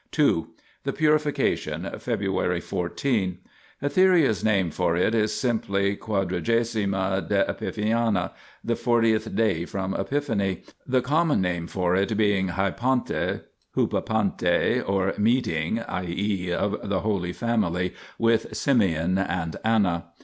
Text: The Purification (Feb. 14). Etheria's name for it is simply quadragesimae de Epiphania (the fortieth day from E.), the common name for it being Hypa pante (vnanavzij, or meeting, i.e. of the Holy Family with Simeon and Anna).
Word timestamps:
The 0.17 0.93
Purification 0.95 1.83
(Feb. 1.83 2.63
14). 2.63 3.37
Etheria's 3.83 4.43
name 4.43 4.71
for 4.71 4.95
it 4.97 5.13
is 5.13 5.31
simply 5.31 5.95
quadragesimae 5.95 7.27
de 7.29 7.45
Epiphania 7.45 8.31
(the 8.63 8.75
fortieth 8.75 9.35
day 9.35 9.63
from 9.65 9.95
E.), 10.41 10.57
the 10.87 11.01
common 11.03 11.39
name 11.39 11.67
for 11.67 11.95
it 11.95 12.17
being 12.17 12.47
Hypa 12.47 12.77
pante 12.79 13.41
(vnanavzij, 13.77 14.89
or 14.89 15.13
meeting, 15.19 15.81
i.e. 15.81 16.51
of 16.51 16.89
the 16.89 17.01
Holy 17.01 17.31
Family 17.31 17.93
with 18.17 18.57
Simeon 18.57 19.19
and 19.19 19.55
Anna). 19.63 20.05